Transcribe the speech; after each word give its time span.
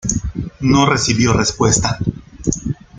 No 0.61 0.87
recibió 0.87 1.31
respuesta. 1.31 1.99